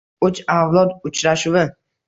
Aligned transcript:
Uch 0.27 0.39
avlod 0.53 0.95
uchrashuvi 1.11 1.65